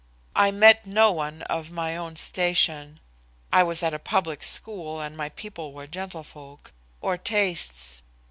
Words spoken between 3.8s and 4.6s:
at a public